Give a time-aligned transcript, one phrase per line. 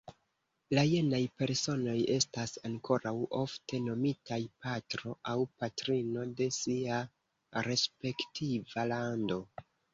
[0.77, 7.01] La jenaj personoj estas ankoraŭ ofte nomitaj "Patro" aŭ "Patrino" de sia
[7.71, 9.43] respektiva lando.